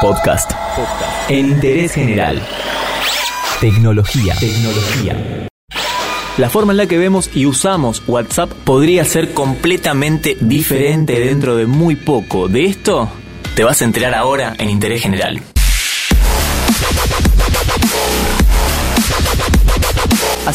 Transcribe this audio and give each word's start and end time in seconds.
Podcast. 0.00 0.52
En 1.28 1.50
interés 1.50 1.92
general. 1.92 2.40
Tecnología. 3.60 4.34
Tecnología. 4.40 5.46
La 6.38 6.48
forma 6.48 6.72
en 6.72 6.78
la 6.78 6.86
que 6.86 6.96
vemos 6.96 7.28
y 7.34 7.44
usamos 7.44 8.02
WhatsApp 8.06 8.50
podría 8.64 9.04
ser 9.04 9.34
completamente 9.34 10.38
diferente 10.40 11.20
dentro 11.20 11.54
de 11.54 11.66
muy 11.66 11.96
poco. 11.96 12.48
De 12.48 12.64
esto 12.64 13.10
te 13.54 13.62
vas 13.62 13.82
a 13.82 13.84
enterar 13.84 14.14
ahora 14.14 14.54
en 14.58 14.70
Interés 14.70 15.02
General. 15.02 15.42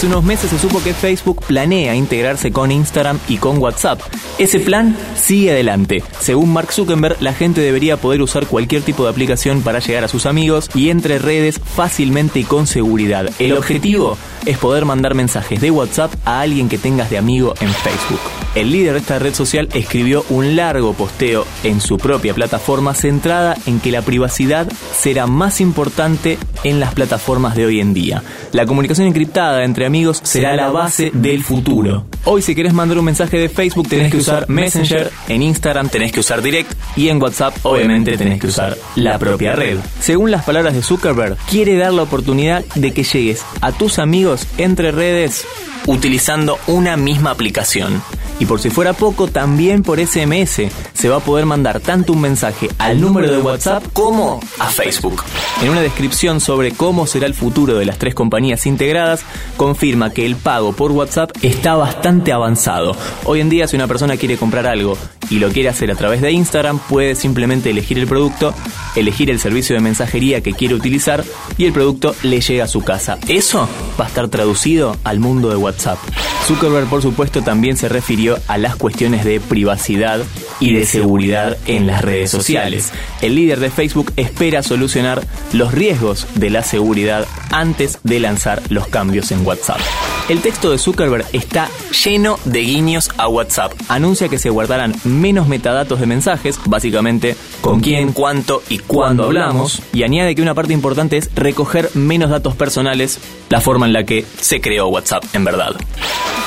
Hace 0.06 0.14
unos 0.14 0.24
meses 0.24 0.52
se 0.52 0.60
supo 0.60 0.84
que 0.84 0.94
Facebook 0.94 1.44
planea 1.48 1.96
integrarse 1.96 2.52
con 2.52 2.72
Instagram 2.72 3.18
y 3.28 3.38
con 3.38 3.58
WhatsApp. 3.58 4.00
Ese 4.38 4.60
plan 4.60 4.96
sigue 5.16 5.50
adelante. 5.50 6.04
Según 6.20 6.54
Mark 6.54 6.72
Zuckerberg, 6.72 7.20
la 7.24 7.34
gente 7.34 7.62
debería 7.62 7.98
poder 7.98 8.22
usar 8.22 8.46
cualquier 8.46 8.84
tipo 8.84 9.04
de 9.04 9.10
aplicación 9.10 9.64
para 9.64 9.80
llegar 9.80 10.04
a 10.04 10.08
sus 10.08 10.28
amigos 10.28 10.70
y 10.76 10.91
entre 10.91 11.18
redes 11.18 11.60
fácilmente 11.60 12.40
y 12.40 12.44
con 12.44 12.68
seguridad. 12.68 13.32
El 13.40 13.54
objetivo 13.54 14.16
es 14.46 14.60
poder 14.60 14.86
mandar 14.86 15.16
mensajes 15.16 15.60
de 15.60 15.72
WhatsApp 15.72 16.13
a 16.24 16.41
alguien 16.41 16.70
que 16.70 16.77
tengas 16.77 17.10
de 17.10 17.18
amigo 17.18 17.55
en 17.60 17.74
Facebook. 17.74 18.45
El 18.55 18.72
líder 18.72 18.94
de 18.94 19.00
esta 19.00 19.20
red 19.20 19.34
social 19.34 19.68
escribió 19.73 20.26
un 20.30 20.55
largo 20.55 20.94
posteo 20.94 21.46
en 21.66 21.82
su 21.82 21.98
propia 21.98 22.34
plataforma 22.34 22.94
centrada 22.94 23.58
en 23.66 23.82
que 23.82 23.91
la 23.91 24.02
privacidad 24.02 24.72
será 24.98 25.27
más 25.27 25.59
importante 25.59 26.38
en 26.63 26.80
las 26.80 26.94
plataformas 26.94 27.55
de 27.55 27.66
hoy 27.66 27.82
en 27.82 27.94
día. 27.94 28.23
La 28.54 28.66
comunicación 28.66 29.08
encriptada 29.08 29.66
entre 29.66 29.86
amigos 29.86 30.22
será 30.23 30.55
la 30.55 30.70
base 30.70 31.12
del 31.13 31.44
futuro. 31.44 32.05
Hoy 32.23 32.41
si 32.41 32.55
querés 32.55 32.73
mandar 32.73 32.98
un 32.98 33.04
mensaje 33.04 33.38
de 33.38 33.49
Facebook 33.49 33.90
tenés 33.90 34.10
que 34.10 34.20
usar 34.20 34.48
Messenger, 34.48 35.12
en 35.27 35.44
Instagram 35.44 35.90
tenés 35.90 36.13
que 36.13 36.22
usar 36.22 36.41
Direct 36.41 36.72
y 36.96 37.10
en 37.10 37.22
WhatsApp 37.22 37.58
obviamente 37.63 38.18
tenés 38.18 38.40
que 38.40 38.48
usar 38.48 38.77
la 38.96 39.20
propia 39.20 39.54
red. 39.54 39.80
Según 39.99 40.32
las 40.32 40.46
palabras 40.46 40.74
de 40.74 40.82
Zuckerberg, 40.82 41.35
quiere 41.49 41.76
dar 41.76 41.91
la 41.91 42.04
oportunidad 42.04 42.63
de 42.76 42.94
que 42.94 43.04
llegues 43.04 43.44
a 43.60 43.74
tus 43.74 43.99
amigos 43.99 44.48
entre 44.57 44.94
redes 44.94 45.46
utilizando 45.88 46.57
una 46.68 46.96
misma 46.98 47.32
aplicación. 47.32 48.01
Y 48.40 48.46
por 48.46 48.60
si 48.60 48.70
fuera 48.70 48.94
poco, 48.94 49.28
también 49.28 49.82
por 49.82 50.00
SMS 50.00 50.62
se 50.94 51.10
va 51.10 51.18
a 51.18 51.20
poder 51.22 51.46
mandar 51.46 51.80
tanto 51.80 52.14
un 52.14 52.22
mensaje 52.22 52.70
al 52.78 53.00
número 53.00 53.32
de 53.32 53.38
WhatsApp 53.38 53.84
como 53.94 54.40
a 54.60 54.68
Facebook. 54.68 55.24
En 55.62 55.70
una 55.70 55.82
descripción 55.82 56.41
sobre 56.41 56.72
cómo 56.72 57.08
será 57.08 57.28
el 57.28 57.34
futuro 57.34 57.76
de 57.76 57.86
las 57.86 57.98
tres 57.98 58.13
compañías 58.13 58.66
integradas, 58.66 59.24
confirma 59.56 60.12
que 60.12 60.26
el 60.26 60.36
pago 60.36 60.74
por 60.74 60.91
WhatsApp 60.91 61.32
está 61.41 61.76
bastante 61.76 62.34
avanzado. 62.34 62.96
Hoy 63.24 63.40
en 63.40 63.50
día 63.50 63.68
si 63.68 63.76
una 63.76 63.88
persona 63.88 64.18
quiere 64.18 64.38
comprar 64.38 64.68
algo 64.68 64.97
y 65.30 65.40
lo 65.40 65.50
quiere 65.50 65.69
hacer 65.69 65.91
a 65.91 65.96
través 65.96 66.22
de 66.22 66.31
Instagram, 66.31 66.80
puede 66.80 67.16
simplemente 67.16 67.69
elegir 67.69 67.97
el 68.00 68.08
producto, 68.08 68.53
elegir 68.96 69.29
el 69.29 69.40
servicio 69.40 69.75
de 69.75 69.81
mensajería 69.81 70.41
que 70.41 70.53
quiere 70.53 70.75
utilizar 70.75 71.24
y 71.57 71.66
el 71.66 71.74
producto 71.74 72.16
le 72.24 72.41
llega 72.41 72.66
a 72.66 72.68
su 72.68 72.81
casa. 72.81 73.18
Eso 73.28 73.68
va 74.00 74.06
a 74.06 74.07
estar 74.07 74.28
traducido 74.28 74.96
al 75.03 75.19
mundo 75.19 75.50
de 75.50 75.56
WhatsApp. 75.56 75.97
Zuckerberg, 76.46 76.88
por 76.88 77.01
supuesto, 77.01 77.41
también 77.41 77.75
se 77.75 77.90
refirió 77.90 78.38
a 78.47 78.57
las 78.57 78.75
cuestiones 78.75 79.25
de 79.25 79.40
privacidad 79.40 80.22
y 80.59 80.73
de 80.73 80.85
seguridad 80.85 81.57
en 81.66 81.88
las 81.88 82.01
redes 82.03 82.31
sociales. 82.31 82.91
El 83.22 83.35
líder 83.35 83.59
de 83.59 83.72
Facebook 83.72 84.12
espera 84.16 84.63
solucionar 84.63 85.25
los 85.53 85.73
riesgos 85.73 86.28
de 86.35 86.50
la 86.50 86.63
seguridad 86.63 87.28
antes 87.51 88.00
de 88.03 88.19
lanzar 88.19 88.62
los 88.69 88.88
cambios 88.88 89.31
en 89.31 89.46
WhatsApp. 89.46 89.79
El 90.28 90.41
texto 90.41 90.72
de 90.72 90.79
Zuckerberg 90.79 91.25
está 91.34 91.69
lleno 92.03 92.40
de 92.46 92.62
guiños 92.62 93.12
a 93.18 93.28
WhatsApp. 93.28 93.73
Anuncia 93.90 94.28
que 94.28 94.40
se 94.40 94.50
guardarán 94.50 94.96
menos 95.03 95.47
metadatos 95.47 96.00
de 96.00 96.07
mensajes, 96.07 96.59
básicamente 96.66 97.35
con 97.62 97.79
quién, 97.79 98.12
cuánto 98.12 98.63
y 98.69 98.79
cuándo 98.88 99.25
hablamos, 99.25 99.81
y 99.94 100.03
añade 100.03 100.36
que 100.36 100.41
una 100.41 100.53
parte 100.53 100.74
importante 100.74 101.18
es 101.18 101.34
recoger 101.36 101.90
menos 101.94 102.30
datos 102.30 102.56
personales, 102.56 103.19
la 103.50 103.62
forma 103.62 103.86
en 103.86 103.94
la 103.94 104.03
que 104.03 104.25
se 104.40 104.62
creó 104.62 104.88
WhatsApp 104.88 105.24
en 105.34 105.44
verdad. 105.44 105.75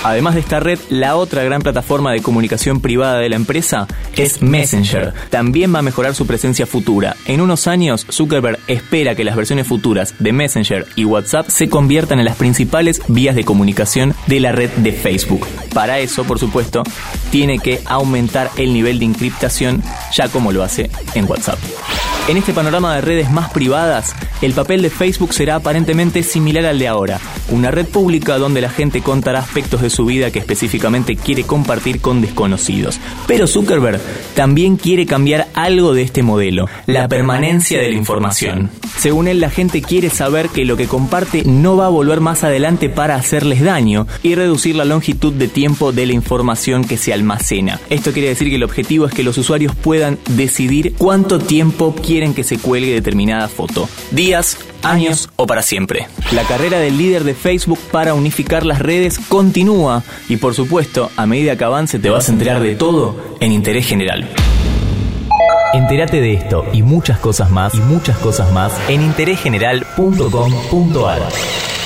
Además 0.05 0.35
de 0.35 0.41
esta 0.41 0.61
red, 0.61 0.79
la 0.91 1.17
otra 1.17 1.43
gran 1.43 1.61
plataforma 1.61 2.13
de 2.13 2.23
comunicación 2.23 2.81
privada 2.81 3.19
de 3.19 3.29
la 3.29 3.37
empresa 3.37 3.89
es 4.17 4.43
Messenger. 4.43 5.13
También 5.29 5.75
va 5.75 5.81
a 5.81 5.83
mejorar 5.83 6.15
su 6.15 6.27
presencia 6.27 6.67
futura. 6.67 7.17
En 7.27 7.41
unos 7.41 7.67
años, 7.67 8.07
Zuckerberg 8.11 8.59
espera 8.69 9.17
que 9.17 9.25
las 9.25 9.35
versiones 9.35 9.67
futuras 9.67 10.15
de 10.21 10.33
Messenger 10.33 10.87
y 10.95 11.05
WhatsApp 11.05 11.49
se 11.49 11.69
conviertan 11.69 12.21
en 12.21 12.27
las 12.27 12.37
principales 12.37 13.03
vías 13.09 13.35
de 13.35 13.45
comunicación 13.45 14.15
de 14.27 14.41
la 14.41 14.53
red 14.53 14.71
de 14.71 14.93
Facebook. 14.93 15.47
Para 15.75 15.99
eso, 15.99 16.25
por 16.25 16.39
supuesto, 16.39 16.85
tiene 17.31 17.59
que 17.59 17.81
aumentar 17.85 18.51
el 18.57 18.73
nivel 18.73 19.01
de 19.01 19.07
encriptación, 19.07 19.83
ya 20.13 20.29
como 20.29 20.53
lo 20.53 20.63
hace 20.63 20.91
en 21.15 21.29
WhatsApp. 21.29 21.59
En 22.29 22.37
este 22.37 22.53
panorama 22.53 22.95
de 22.95 23.01
redes 23.01 23.31
más 23.31 23.51
privadas, 23.53 24.15
el 24.43 24.53
papel 24.53 24.83
de 24.83 24.91
Facebook 24.91 25.33
será 25.33 25.55
aparentemente 25.55 26.23
similar 26.23 26.67
al 26.67 26.79
de 26.79 26.87
ahora, 26.87 27.19
una 27.49 27.71
red 27.71 27.87
pública 27.87 28.37
donde 28.37 28.61
la 28.61 28.69
gente 28.69 29.01
contará 29.01 29.39
aspectos 29.39 29.81
de 29.81 29.89
su 29.89 30.05
vida 30.05 30.31
que 30.31 30.39
específicamente 30.39 31.17
quiere 31.17 31.45
compartir 31.45 32.03
con 32.03 32.21
desconocidos. 32.21 33.01
Pero 33.27 33.47
Zuckerberg 33.47 33.99
también 34.35 34.77
quiere 34.77 35.07
cambiar 35.07 35.49
algo 35.55 35.95
de 35.95 36.03
este 36.03 36.23
modelo, 36.23 36.69
la 36.85 37.09
permanencia 37.09 37.81
de 37.81 37.89
la 37.89 37.97
información. 37.97 38.69
Según 38.99 39.27
él, 39.27 39.41
la 39.41 39.49
gente 39.49 39.81
quiere 39.81 40.11
saber 40.11 40.51
que 40.51 40.67
lo 40.67 40.77
que 40.77 40.87
comparte 40.87 41.45
no 41.45 41.77
va 41.77 41.87
a 41.87 41.91
volver 41.91 42.21
más 42.21 42.45
adelante 42.45 42.91
para 42.91 43.15
hacerles 43.15 43.63
daño 43.63 44.07
y 44.23 44.35
reducir 44.35 44.77
la 44.77 44.85
longitud 44.85 45.33
de 45.33 45.49
tiempo 45.49 45.93
de 45.93 46.05
la 46.05 46.13
información 46.13 46.85
que 46.85 46.99
se 46.99 47.15
almacena. 47.15 47.81
Esto 47.89 48.13
quiere 48.13 48.29
decir 48.29 48.51
que 48.51 48.57
el 48.57 48.65
objetivo 48.65 49.07
es 49.07 49.15
que 49.15 49.23
los 49.23 49.39
usuarios 49.39 49.75
puedan 49.75 50.19
decidir 50.29 50.95
cuánto 50.99 51.39
tiempo 51.39 51.95
quieren 52.19 52.35
que 52.35 52.43
se 52.43 52.59
cuelgue 52.59 52.95
determinada 52.95 53.47
foto. 53.47 53.89
Días, 54.11 54.59
años 54.83 55.29
o 55.37 55.47
para 55.47 55.63
siempre. 55.63 56.09
La 56.33 56.43
carrera 56.43 56.81
del 56.81 56.99
líder 56.99 57.23
de 57.23 57.35
Facebook 57.35 57.79
para 57.93 58.13
unificar 58.13 58.67
las 58.67 58.81
redes 58.81 59.21
continúa 59.21 60.03
y 60.29 60.37
por 60.37 60.53
supuesto, 60.53 61.13
a 61.17 61.27
medida 61.27 61.55
que 61.55 61.63
avance 61.63 62.01
te 62.01 62.11
vas 62.11 62.29
a 62.29 62.33
enterar 62.33 62.61
de 62.61 62.75
todo 62.75 63.37
en 63.39 63.53
interés 63.53 63.87
general. 63.87 64.29
Entérate 65.75 66.21
de 66.21 66.35
esto 66.35 66.65
y 66.73 66.83
muchas 66.83 67.21
cosas 67.21 67.53
más 67.53 67.77
y 67.77 67.79
muchas 67.79 68.19
cosas 68.19 68.51
más 68.51 68.73
en 68.89 69.03
interésgeneral.com.ar. 69.03 71.78